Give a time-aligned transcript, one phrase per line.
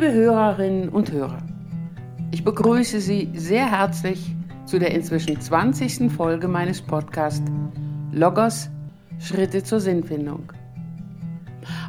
[0.00, 1.42] Liebe Hörerinnen und Hörer,
[2.30, 4.34] ich begrüße Sie sehr herzlich
[4.64, 6.10] zu der inzwischen 20.
[6.10, 7.44] Folge meines Podcasts
[8.10, 8.70] Logos
[9.18, 10.54] Schritte zur Sinnfindung.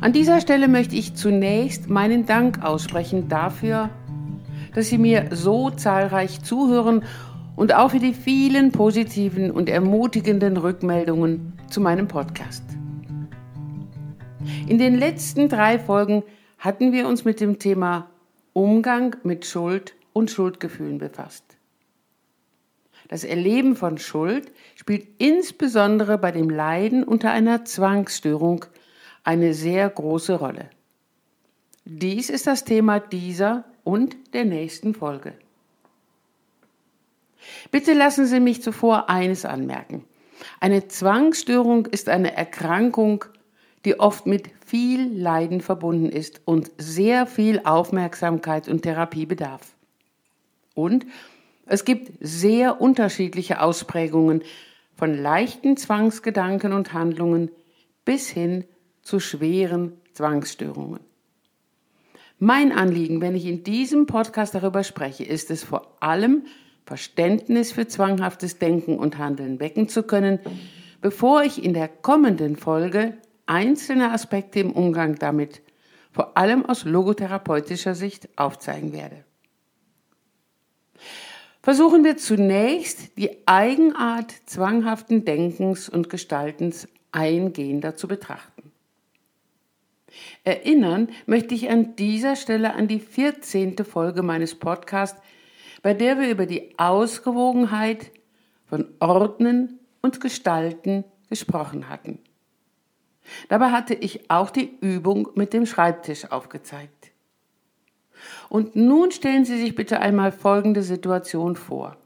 [0.02, 3.90] An dieser Stelle möchte ich zunächst meinen Dank aussprechen dafür,
[4.76, 7.04] dass Sie mir so zahlreich zuhören
[7.56, 12.66] und auch für die vielen positiven und ermutigenden Rückmeldungen zu meinem Podcast.
[14.68, 16.24] In den letzten drei Folgen
[16.62, 18.10] hatten wir uns mit dem Thema
[18.54, 21.44] Umgang mit Schuld und Schuldgefühlen befasst.
[23.08, 28.66] Das Erleben von Schuld spielt insbesondere bei dem Leiden unter einer Zwangsstörung
[29.24, 30.70] eine sehr große Rolle.
[31.84, 35.34] Dies ist das Thema dieser und der nächsten Folge.
[37.72, 40.06] Bitte lassen Sie mich zuvor eines anmerken.
[40.60, 43.26] Eine Zwangsstörung ist eine Erkrankung,
[43.86, 49.76] die oft mit viel Leiden verbunden ist und sehr viel Aufmerksamkeit und Therapie bedarf.
[50.74, 51.06] Und
[51.66, 54.44] es gibt sehr unterschiedliche Ausprägungen
[54.96, 57.50] von leichten Zwangsgedanken und Handlungen
[58.06, 58.66] bis hin
[59.02, 61.00] zu schweren Zwangsstörungen.
[62.40, 66.46] Mein Anliegen, wenn ich in diesem Podcast darüber spreche, ist es vor allem,
[66.86, 70.40] Verständnis für zwanghaftes Denken und Handeln wecken zu können,
[71.00, 73.14] bevor ich in der kommenden Folge
[73.52, 75.62] einzelne Aspekte im Umgang damit,
[76.14, 79.26] vor allem aus logotherapeutischer Sicht, aufzeigen werde.
[81.62, 88.72] Versuchen wir zunächst die Eigenart zwanghaften Denkens und Gestaltens eingehender zu betrachten.
[90.44, 93.78] Erinnern möchte ich an dieser Stelle an die 14.
[93.84, 95.22] Folge meines Podcasts,
[95.82, 98.12] bei der wir über die Ausgewogenheit
[98.66, 102.20] von Ordnen und Gestalten gesprochen hatten.
[103.50, 107.12] Dabei hatte ich auch die Übung mit dem Schreibtisch aufgezeigt.
[108.50, 111.98] Und nun stellen Sie sich bitte einmal folgende Situation vor.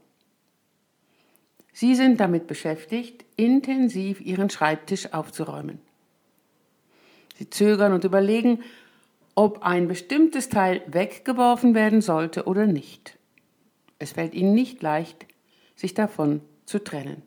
[1.72, 5.78] Sie sind damit beschäftigt, intensiv Ihren Schreibtisch aufzuräumen.
[7.36, 8.62] Sie zögern und überlegen,
[9.34, 13.18] ob ein bestimmtes Teil weggeworfen werden sollte oder nicht.
[13.98, 15.26] Es fällt Ihnen nicht leicht,
[15.74, 17.22] sich davon zu trennen.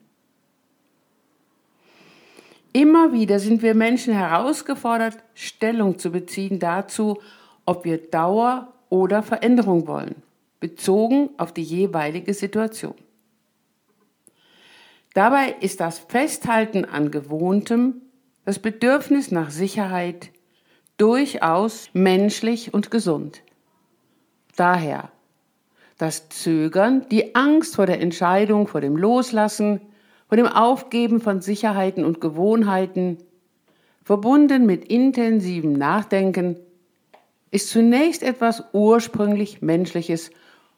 [2.72, 7.19] Immer wieder sind wir Menschen herausgefordert, Stellung zu beziehen dazu,
[7.66, 10.16] ob wir Dauer oder Veränderung wollen,
[10.59, 12.96] bezogen auf die jeweilige Situation.
[15.13, 18.02] Dabei ist das Festhalten an Gewohntem,
[18.46, 20.30] das Bedürfnis nach Sicherheit
[20.97, 23.41] durchaus menschlich und gesund.
[24.56, 25.12] Daher
[26.00, 29.81] das Zögern, die Angst vor der Entscheidung, vor dem Loslassen,
[30.29, 33.17] vor dem Aufgeben von Sicherheiten und Gewohnheiten,
[34.03, 36.56] verbunden mit intensivem Nachdenken,
[37.50, 40.29] ist zunächst etwas ursprünglich Menschliches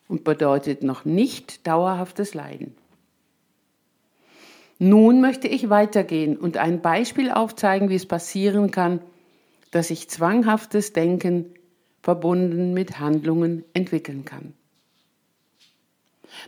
[0.08, 2.76] und bedeutet noch nicht dauerhaftes Leiden.
[4.80, 9.02] Nun möchte ich weitergehen und ein Beispiel aufzeigen, wie es passieren kann,
[9.72, 11.54] dass sich zwanghaftes Denken
[12.02, 14.54] verbunden mit Handlungen entwickeln kann.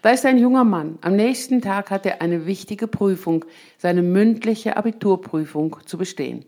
[0.01, 0.97] Da ist ein junger Mann.
[1.01, 3.45] Am nächsten Tag hat er eine wichtige Prüfung,
[3.77, 6.45] seine mündliche Abiturprüfung zu bestehen.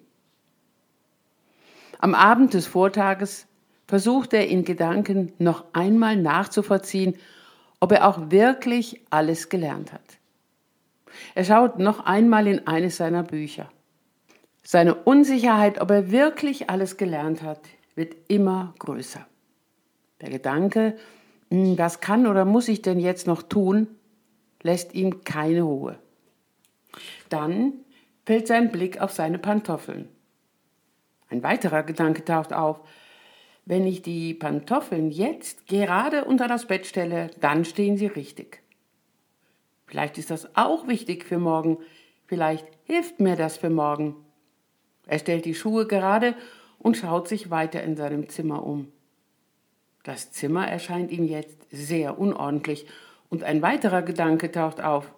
[2.00, 3.47] Am Abend des Vortages
[3.88, 7.16] versucht er in Gedanken noch einmal nachzuvollziehen,
[7.79, 10.02] ob er auch wirklich alles gelernt hat.
[11.34, 13.69] Er schaut noch einmal in eines seiner Bücher.
[14.63, 17.62] Seine Unsicherheit, ob er wirklich alles gelernt hat,
[17.94, 19.25] wird immer größer.
[20.22, 20.97] Der Gedanke,
[21.78, 23.88] was kann oder muss ich denn jetzt noch tun,
[24.62, 26.00] lässt ihm keine Ruhe.
[27.30, 27.74] Dann
[28.26, 30.10] fällt sein Blick auf seine Pantoffeln.
[31.30, 32.80] Ein weiterer Gedanke taucht auf.
[33.66, 38.62] Wenn ich die Pantoffeln jetzt gerade unter das Bett stelle, dann stehen sie richtig.
[39.88, 41.78] Vielleicht ist das auch wichtig für morgen.
[42.28, 44.16] Vielleicht hilft mir das für morgen.
[45.08, 46.35] Er stellt die Schuhe gerade
[46.79, 48.91] und schaut sich weiter in seinem Zimmer um.
[50.05, 52.85] Das Zimmer erscheint ihm jetzt sehr unordentlich
[53.29, 55.11] und ein weiterer Gedanke taucht auf.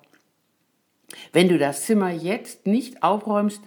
[1.34, 3.62] Wenn du das Zimmer jetzt nicht aufräumst,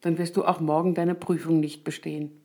[0.00, 2.40] dann wirst du auch morgen deine Prüfung nicht bestehen.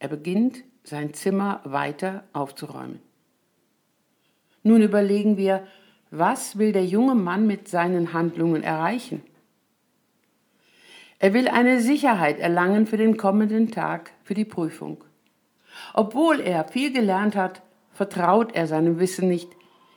[0.00, 3.00] Er beginnt, sein Zimmer weiter aufzuräumen.
[4.62, 5.66] Nun überlegen wir,
[6.10, 9.22] was will der junge Mann mit seinen Handlungen erreichen?
[11.18, 15.02] Er will eine Sicherheit erlangen für den kommenden Tag, für die Prüfung.
[15.94, 19.48] Obwohl er viel gelernt hat, vertraut er seinem Wissen nicht.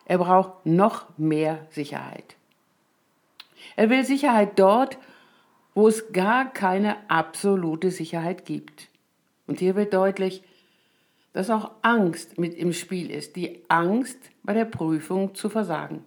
[0.05, 2.35] Er braucht noch mehr Sicherheit.
[3.75, 4.97] Er will Sicherheit dort,
[5.73, 8.87] wo es gar keine absolute Sicherheit gibt.
[9.47, 10.43] Und hier wird deutlich,
[11.33, 16.03] dass auch Angst mit im Spiel ist, die Angst bei der Prüfung zu versagen.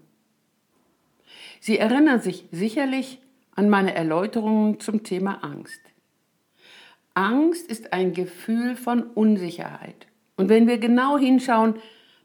[1.60, 3.20] Sie erinnern sich sicherlich
[3.54, 5.80] an meine Erläuterungen zum Thema Angst.
[7.18, 10.06] Angst ist ein Gefühl von Unsicherheit.
[10.36, 11.74] Und wenn wir genau hinschauen,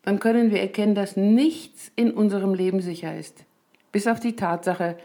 [0.03, 3.43] dann können wir erkennen, dass nichts in unserem Leben sicher ist,
[3.91, 4.95] bis auf die Tatsache,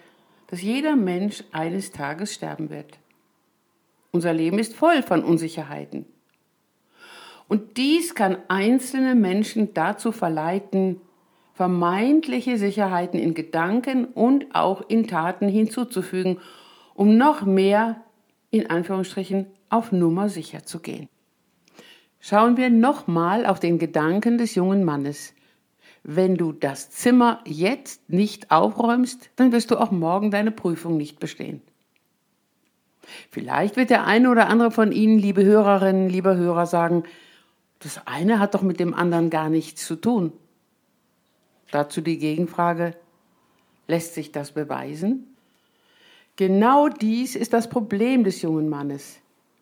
[0.49, 2.99] dass jeder Mensch eines Tages sterben wird.
[4.13, 6.05] Unser Leben ist voll von Unsicherheiten.
[7.49, 11.01] Und dies kann einzelne Menschen dazu verleiten,
[11.55, 16.41] vermeintliche Sicherheiten in Gedanken und auch in Taten hinzuzufügen,
[16.95, 18.03] um noch mehr,
[18.51, 21.09] in Anführungsstrichen, auf Nummer sicher zu gehen.
[22.21, 25.35] Schauen wir nochmal auf den Gedanken des jungen Mannes.
[26.03, 31.21] Wenn du das Zimmer jetzt nicht aufräumst, dann wirst du auch morgen deine Prüfung nicht
[31.21, 31.63] bestehen.
[33.31, 37.05] Vielleicht wird der eine oder andere von Ihnen, liebe Hörerinnen, lieber Hörer, sagen,
[37.79, 40.33] das eine hat doch mit dem anderen gar nichts zu tun.
[41.71, 42.95] Dazu die Gegenfrage,
[43.87, 45.37] lässt sich das beweisen?
[46.37, 49.19] Genau dies ist das Problem des jungen Mannes.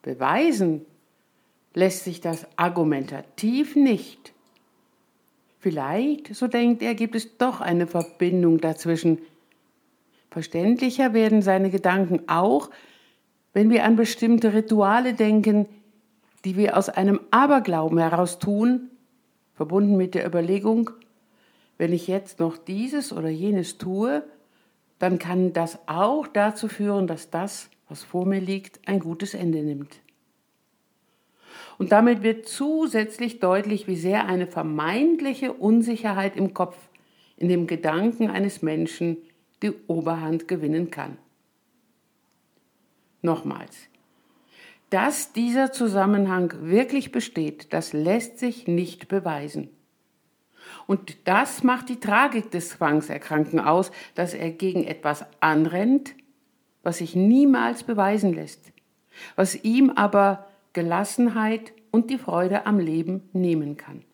[0.06, 0.86] Beweisen
[1.74, 4.32] lässt sich das argumentativ nicht.
[5.58, 9.18] Vielleicht, so denkt er, gibt es doch eine Verbindung dazwischen.
[10.30, 12.70] Verständlicher werden seine Gedanken auch,
[13.52, 15.66] wenn wir an bestimmte Rituale denken,
[16.44, 18.92] die wir aus einem Aberglauben heraus tun,
[19.54, 20.90] verbunden mit der Überlegung,
[21.78, 24.22] wenn ich jetzt noch dieses oder jenes tue,
[25.00, 29.62] dann kann das auch dazu führen, dass das, was vor mir liegt, ein gutes Ende
[29.62, 30.00] nimmt.
[31.78, 36.76] Und damit wird zusätzlich deutlich, wie sehr eine vermeintliche Unsicherheit im Kopf,
[37.36, 39.18] in dem Gedanken eines Menschen
[39.62, 41.18] die Oberhand gewinnen kann.
[43.22, 43.76] Nochmals,
[44.90, 49.70] dass dieser Zusammenhang wirklich besteht, das lässt sich nicht beweisen.
[50.86, 56.14] Und das macht die Tragik des Zwangserkrankten aus, dass er gegen etwas anrennt,
[56.86, 58.72] was sich niemals beweisen lässt,
[59.34, 64.04] was ihm aber Gelassenheit und die Freude am Leben nehmen kann.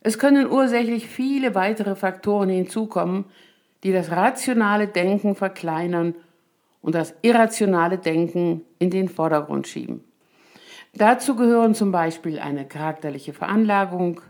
[0.00, 3.26] Es können ursächlich viele weitere Faktoren hinzukommen,
[3.82, 6.14] die das rationale Denken verkleinern
[6.80, 10.02] und das irrationale Denken in den Vordergrund schieben.
[10.94, 14.22] Dazu gehören zum Beispiel eine charakterliche Veranlagung,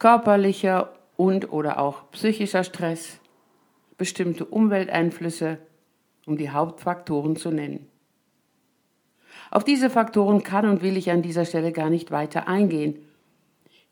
[0.00, 3.20] körperlicher und oder auch psychischer Stress,
[3.98, 5.58] bestimmte Umwelteinflüsse,
[6.26, 7.86] um die Hauptfaktoren zu nennen.
[9.50, 12.96] Auf diese Faktoren kann und will ich an dieser Stelle gar nicht weiter eingehen.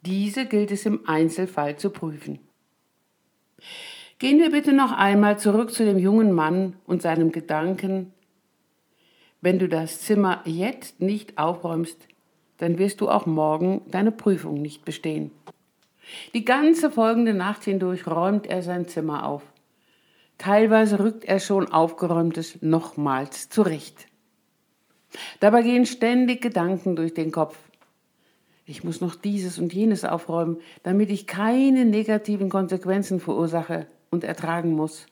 [0.03, 2.39] Diese gilt es im Einzelfall zu prüfen.
[4.19, 8.13] Gehen wir bitte noch einmal zurück zu dem jungen Mann und seinem Gedanken,
[9.41, 12.09] wenn du das Zimmer jetzt nicht aufräumst,
[12.59, 15.31] dann wirst du auch morgen deine Prüfung nicht bestehen.
[16.35, 19.43] Die ganze folgende Nacht hindurch räumt er sein Zimmer auf.
[20.39, 24.07] Teilweise rückt er schon Aufgeräumtes nochmals zurecht.
[25.41, 27.57] Dabei gehen ständig Gedanken durch den Kopf.
[28.67, 34.73] Ich muss noch dieses und jenes aufräumen, damit ich keine negativen Konsequenzen verursache und ertragen
[34.73, 35.07] muss.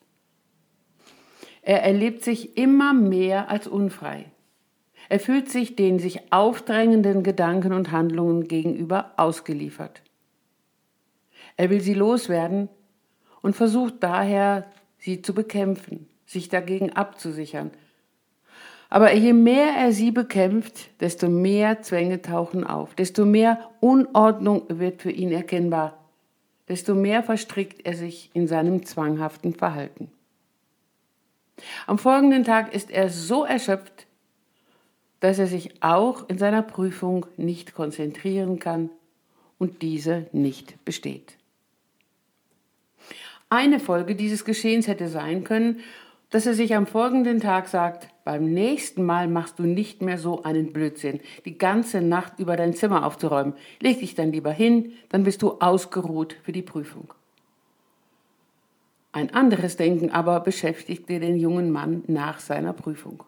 [1.63, 4.27] Er erlebt sich immer mehr als unfrei.
[5.09, 10.03] Er fühlt sich den sich aufdrängenden Gedanken und Handlungen gegenüber ausgeliefert.
[11.57, 12.69] Er will sie loswerden
[13.41, 14.67] und versucht daher,
[15.05, 17.71] sie zu bekämpfen, sich dagegen abzusichern,
[18.89, 25.03] aber je mehr er sie bekämpft, desto mehr Zwänge tauchen auf, desto mehr Unordnung wird
[25.03, 25.99] für ihn erkennbar,
[26.69, 30.11] desto mehr verstrickt er sich in seinem zwanghaften Verhalten.
[31.87, 34.07] Am folgenden Tag ist er so erschöpft,
[35.21, 38.91] dass er sich auch in seiner Prüfung nicht konzentrieren kann
[39.59, 41.37] und diese nicht besteht.
[43.55, 45.79] Eine Folge dieses Geschehens hätte sein können,
[46.31, 50.43] dass er sich am folgenden Tag sagt, beim nächsten Mal machst du nicht mehr so
[50.43, 53.55] einen Blödsinn, die ganze Nacht über dein Zimmer aufzuräumen.
[53.79, 57.15] Leg dich dann lieber hin, dann bist du ausgeruht für die Prüfung.
[59.13, 63.23] Ein anderes Denken aber beschäftigte den jungen Mann nach seiner Prüfung.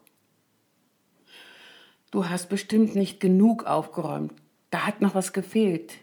[2.11, 4.33] Du hast bestimmt nicht genug aufgeräumt.
[4.71, 5.93] Da hat noch was gefehlt.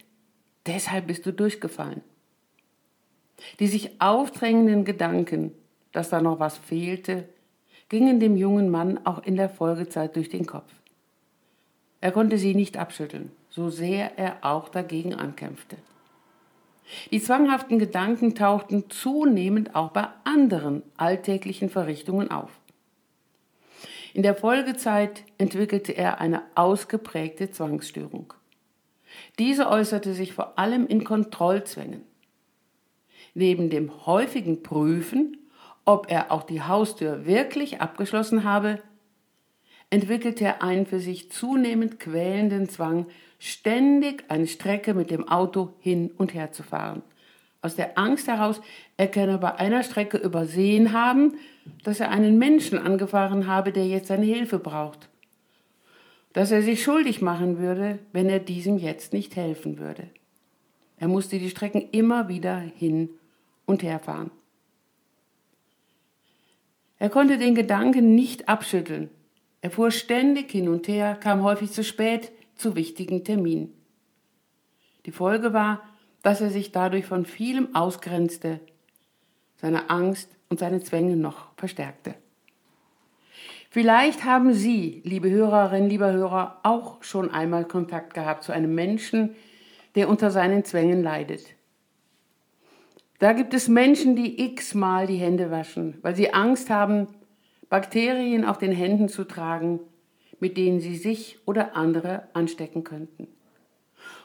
[0.65, 2.01] Deshalb bist du durchgefallen.
[3.59, 5.51] Die sich aufdrängenden Gedanken
[5.95, 7.29] dass da noch was fehlte,
[7.87, 10.69] gingen dem jungen Mann auch in der Folgezeit durch den Kopf.
[12.01, 15.77] Er konnte sie nicht abschütteln, so sehr er auch dagegen ankämpfte.
[17.11, 22.51] Die zwanghaften Gedanken tauchten zunehmend auch bei anderen alltäglichen Verrichtungen auf.
[24.13, 28.33] In der Folgezeit entwickelte er eine ausgeprägte Zwangsstörung.
[29.39, 32.03] Diese äußerte sich vor allem in Kontrollzwängen.
[33.37, 35.37] Neben dem häufigen Prüfen,
[35.83, 38.79] ob er auch die Haustür wirklich abgeschlossen habe,
[39.89, 46.11] entwickelte er einen für sich zunehmend quälenden Zwang, ständig eine Strecke mit dem Auto hin
[46.17, 47.03] und her zu fahren.
[47.61, 48.61] Aus der Angst heraus,
[48.95, 51.33] er könne bei einer Strecke übersehen haben,
[51.83, 55.09] dass er einen Menschen angefahren habe, der jetzt seine Hilfe braucht.
[56.31, 60.07] Dass er sich schuldig machen würde, wenn er diesem jetzt nicht helfen würde.
[60.97, 63.09] Er musste die Strecken immer wieder hin
[63.65, 64.31] und her fahren.
[66.97, 69.09] Er konnte den Gedanken nicht abschütteln.
[69.61, 73.73] Er fuhr ständig hin und her, kam häufig zu spät zu wichtigen Terminen.
[75.05, 75.81] Die Folge war,
[76.23, 78.59] dass er sich dadurch von vielem ausgrenzte,
[79.57, 82.15] seine Angst und seine Zwänge noch verstärkte.
[83.69, 89.35] Vielleicht haben Sie, liebe Hörerinnen, lieber Hörer, auch schon einmal Kontakt gehabt zu einem Menschen,
[89.95, 91.54] der unter seinen Zwängen leidet.
[93.19, 97.07] Da gibt es Menschen, die x-mal die Hände waschen, weil sie Angst haben,
[97.69, 99.79] Bakterien auf den Händen zu tragen,
[100.39, 103.27] mit denen sie sich oder andere anstecken könnten.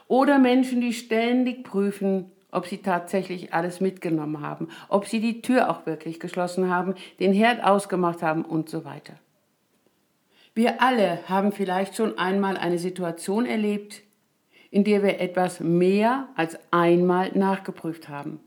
[0.07, 5.69] Oder Menschen, die ständig prüfen, ob sie tatsächlich alles mitgenommen haben, ob sie die Tür
[5.69, 9.13] auch wirklich geschlossen haben, den Herd ausgemacht haben und so weiter.
[10.53, 14.01] Wir alle haben vielleicht schon einmal eine Situation erlebt,
[14.69, 18.41] in der wir etwas mehr als einmal nachgeprüft haben.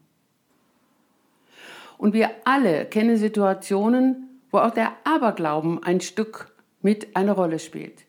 [1.98, 8.04] Und wir alle kennen Situationen, wo auch der Aberglauben ein Stück mit eine Rolle spielt.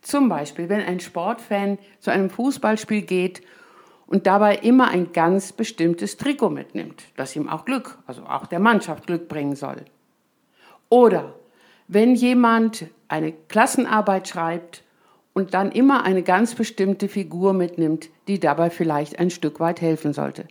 [0.00, 3.42] Zum Beispiel, wenn ein Sportfan zu einem Fußballspiel geht
[4.06, 8.58] und dabei immer ein ganz bestimmtes Trikot mitnimmt, das ihm auch Glück, also auch der
[8.58, 9.84] Mannschaft Glück bringen soll.
[10.88, 11.34] Oder
[11.88, 14.82] wenn jemand eine Klassenarbeit schreibt
[15.32, 20.12] und dann immer eine ganz bestimmte Figur mitnimmt, die dabei vielleicht ein Stück weit helfen
[20.12, 20.46] sollte.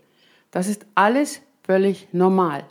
[0.50, 2.66] Das ist alles völlig normal,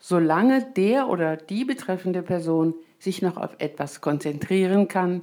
[0.00, 5.22] solange der oder die betreffende Person sich noch auf etwas konzentrieren kann,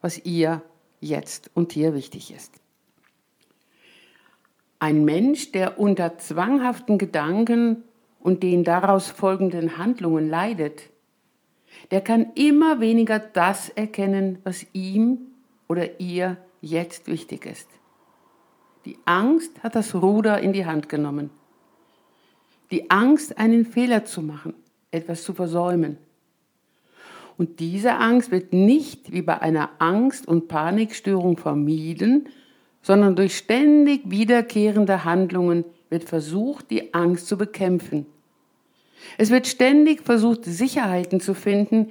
[0.00, 0.62] was ihr
[1.00, 2.52] jetzt und hier wichtig ist.
[4.78, 7.82] Ein Mensch, der unter zwanghaften Gedanken
[8.20, 10.90] und den daraus folgenden Handlungen leidet,
[11.90, 15.18] der kann immer weniger das erkennen, was ihm
[15.66, 17.68] oder ihr jetzt wichtig ist.
[18.84, 21.30] Die Angst hat das Ruder in die Hand genommen.
[22.70, 24.54] Die Angst, einen Fehler zu machen,
[24.90, 25.98] etwas zu versäumen.
[27.36, 32.28] Und diese Angst wird nicht wie bei einer Angst- und Panikstörung vermieden,
[32.82, 38.06] sondern durch ständig wiederkehrende Handlungen wird versucht, die Angst zu bekämpfen.
[39.18, 41.88] Es wird ständig versucht, Sicherheiten zu finden,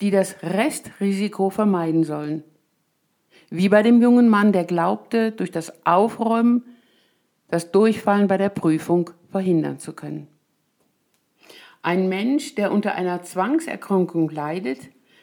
[0.00, 2.42] die das Restrisiko vermeiden sollen.
[3.50, 6.62] Wie bei dem jungen Mann, der glaubte, durch das Aufräumen
[7.48, 10.28] das Durchfallen bei der Prüfung verhindern zu können.
[11.82, 14.78] Ein Mensch, der unter einer Zwangserkrankung leidet,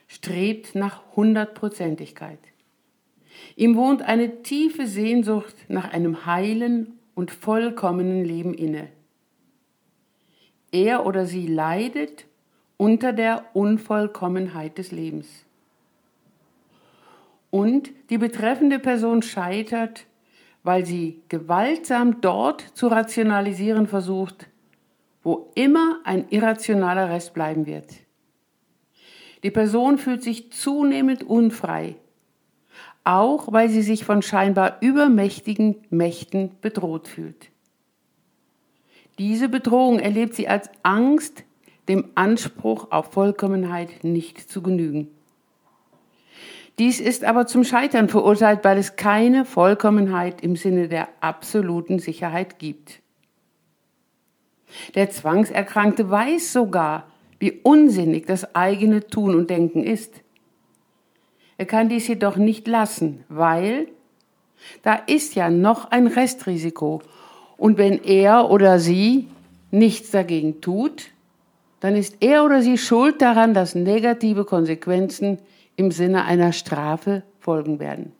[0.10, 2.39] strebt nach Hundertprozentigkeit.
[3.56, 8.89] Ihm wohnt eine tiefe Sehnsucht nach einem heilen und vollkommenen Leben inne.
[10.74, 12.25] Er oder sie leidet
[12.75, 15.46] unter der Unvollkommenheit des Lebens.
[17.50, 20.06] Und die betreffende Person scheitert,
[20.63, 24.48] weil sie gewaltsam dort zu rationalisieren versucht,
[25.24, 27.91] wo immer ein irrationaler Rest bleiben wird.
[29.44, 31.96] Die Person fühlt sich zunehmend unfrei,
[33.03, 37.50] auch weil sie sich von scheinbar übermächtigen Mächten bedroht fühlt.
[39.18, 41.44] Diese Bedrohung erlebt sie als Angst,
[41.88, 45.10] dem Anspruch auf Vollkommenheit nicht zu genügen.
[46.79, 52.59] Dies ist aber zum Scheitern verurteilt, weil es keine Vollkommenheit im Sinne der absoluten Sicherheit
[52.59, 53.01] gibt.
[54.95, 57.07] Der Zwangserkrankte weiß sogar,
[57.39, 60.21] wie unsinnig das eigene Tun und Denken ist.
[61.57, 63.87] Er kann dies jedoch nicht lassen, weil
[64.83, 67.01] da ist ja noch ein Restrisiko.
[67.57, 69.27] Und wenn er oder sie
[69.71, 71.09] nichts dagegen tut,
[71.79, 75.39] dann ist er oder sie schuld daran, dass negative Konsequenzen
[75.81, 78.13] im Sinne einer Strafe folgen werden.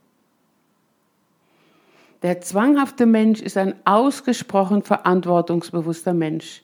[2.24, 6.64] Der zwanghafte Mensch ist ein ausgesprochen verantwortungsbewusster Mensch,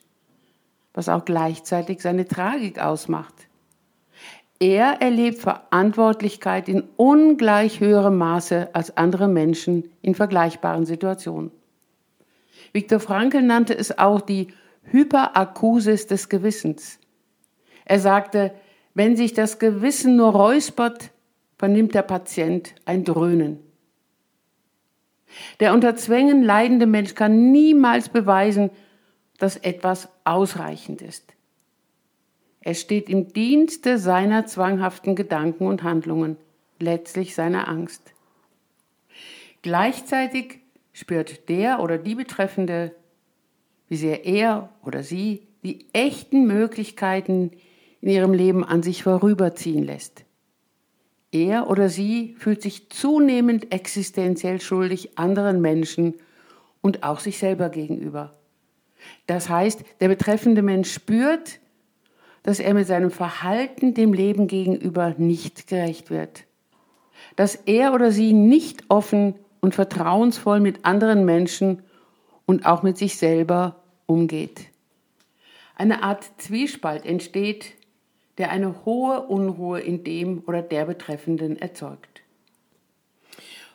[0.96, 3.34] was auch gleichzeitig seine Tragik ausmacht.
[4.60, 11.52] Er erlebt Verantwortlichkeit in ungleich höherem Maße als andere Menschen in vergleichbaren Situationen.
[12.74, 14.48] Viktor Frankl nannte es auch die
[14.86, 16.98] Hyperakusis des Gewissens.
[17.86, 18.52] Er sagte,
[18.98, 21.12] Wenn sich das Gewissen nur räuspert,
[21.60, 23.60] vernimmt der Patient ein Dröhnen.
[25.60, 28.72] Der unter Zwängen leidende Mensch kann niemals beweisen,
[29.38, 31.36] dass etwas ausreichend ist.
[32.60, 36.36] Er steht im Dienste seiner zwanghaften Gedanken und Handlungen,
[36.80, 38.16] letztlich seiner Angst.
[39.62, 40.62] Gleichzeitig
[40.92, 42.96] spürt der oder die Betreffende,
[43.90, 47.52] wie sehr er oder sie die echten Möglichkeiten
[48.08, 50.24] in ihrem Leben an sich vorüberziehen lässt.
[51.34, 56.14] Er oder sie fühlt sich zunehmend existenziell schuldig anderen Menschen
[56.80, 58.34] und auch sich selber gegenüber.
[59.26, 61.60] Das heißt, der betreffende Mensch spürt,
[62.44, 66.46] dass er mit seinem Verhalten dem Leben gegenüber nicht gerecht wird.
[67.36, 71.84] Dass er oder sie nicht offen und vertrauensvoll mit anderen Menschen
[72.46, 74.62] und auch mit sich selber umgeht.
[75.76, 77.74] Eine Art Zwiespalt entsteht,
[78.38, 82.22] der eine hohe Unruhe in dem oder der Betreffenden erzeugt.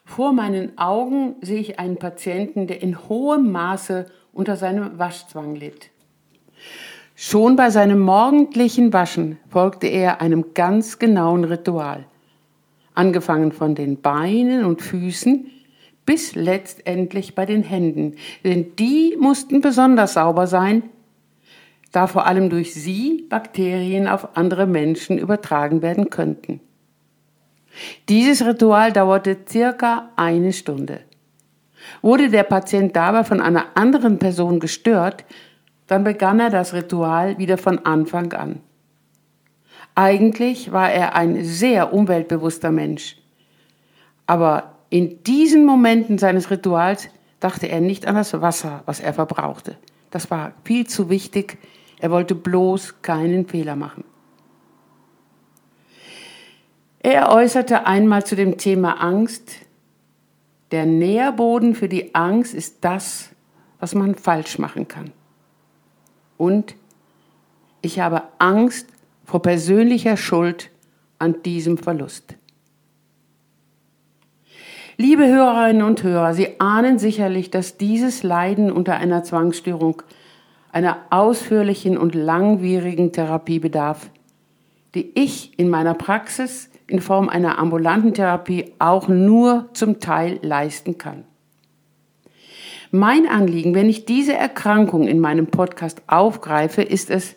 [0.05, 5.91] Vor meinen Augen sehe ich einen Patienten, der in hohem Maße unter seinem Waschzwang litt.
[7.15, 12.05] Schon bei seinem morgendlichen Waschen folgte er einem ganz genauen Ritual,
[12.95, 15.51] angefangen von den Beinen und Füßen
[16.05, 20.83] bis letztendlich bei den Händen, denn die mussten besonders sauber sein,
[21.93, 26.61] da vor allem durch sie Bakterien auf andere Menschen übertragen werden könnten.
[28.09, 31.01] Dieses Ritual dauerte circa eine Stunde.
[32.01, 35.25] Wurde der Patient dabei von einer anderen Person gestört,
[35.87, 38.61] dann begann er das Ritual wieder von Anfang an.
[39.95, 43.17] Eigentlich war er ein sehr umweltbewusster Mensch.
[44.27, 47.09] Aber in diesen Momenten seines Rituals
[47.41, 49.77] dachte er nicht an das Wasser, was er verbrauchte.
[50.11, 51.59] Das war viel zu wichtig.
[52.03, 54.03] Er wollte bloß keinen Fehler machen.
[56.99, 59.53] Er äußerte einmal zu dem Thema Angst,
[60.73, 63.31] der Nährboden für die Angst ist das,
[63.79, 65.13] was man falsch machen kann.
[66.39, 66.75] Und
[67.83, 68.89] ich habe Angst
[69.25, 70.71] vor persönlicher Schuld
[71.21, 72.35] an diesem Verlust.
[74.97, 80.03] Liebe Hörerinnen und Hörer, Sie ahnen sicherlich, dass dieses Leiden unter einer Zwangsstörung
[80.73, 84.11] einer ausführlichen und langwierigen Therapie bedarf,
[84.95, 90.99] die ich in meiner Praxis in Form einer ambulanten Therapie auch nur zum Teil leisten
[90.99, 91.25] kann.
[92.91, 97.37] Mein Anliegen, wenn ich diese Erkrankung in meinem Podcast aufgreife, ist es,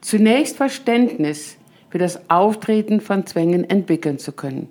[0.00, 1.56] zunächst Verständnis
[1.90, 4.68] für das Auftreten von Zwängen entwickeln zu können.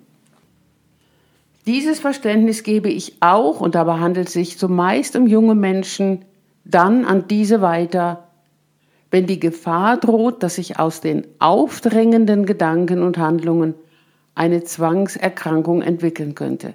[1.66, 6.24] Dieses Verständnis gebe ich auch, und dabei handelt es sich zumeist um junge Menschen,
[6.68, 8.28] dann an diese weiter,
[9.10, 13.74] wenn die Gefahr droht, dass sich aus den aufdrängenden Gedanken und Handlungen
[14.34, 16.74] eine Zwangserkrankung entwickeln könnte.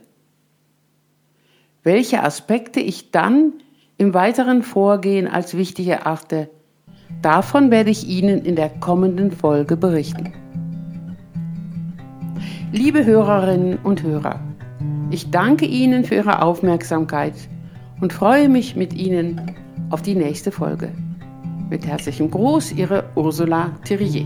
[1.84, 3.54] Welche Aspekte ich dann
[3.98, 6.50] im weiteren Vorgehen als wichtig erachte,
[7.22, 10.34] davon werde ich Ihnen in der kommenden Folge berichten.
[12.72, 14.40] Liebe Hörerinnen und Hörer,
[15.12, 17.36] ich danke Ihnen für Ihre Aufmerksamkeit
[18.02, 19.56] und freue mich mit Ihnen
[19.94, 20.90] auf die nächste Folge.
[21.70, 24.26] Mit herzlichem Gruß, Ihre Ursula Thierrier.